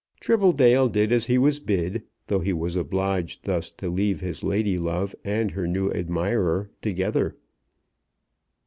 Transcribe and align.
Tribbledale 0.19 0.91
did 0.91 1.11
as 1.11 1.27
he 1.27 1.37
was 1.37 1.59
bid, 1.59 2.01
though 2.25 2.39
he 2.39 2.53
was 2.53 2.75
obliged 2.75 3.45
thus 3.45 3.69
to 3.73 3.87
leave 3.87 4.19
his 4.19 4.41
lady 4.43 4.79
love 4.79 5.13
and 5.23 5.51
her 5.51 5.67
new 5.67 5.91
admirer 5.91 6.71
together. 6.81 7.35